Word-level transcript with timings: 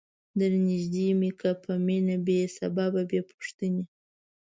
درنیژدې 0.39 1.07
می 1.19 1.31
که 1.39 1.51
په 1.63 1.71
مینه 1.85 2.15
بې 2.25 2.39
سببه 2.57 3.01
بې 3.09 3.21
پوښتنی 3.29 3.83